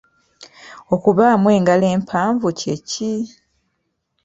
Okubaamu 0.93 1.47
engalo 1.57 1.85
empanvu 1.95 2.47
kye 2.59 2.75
ki? 2.89 3.13